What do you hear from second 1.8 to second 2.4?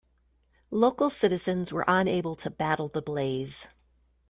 unable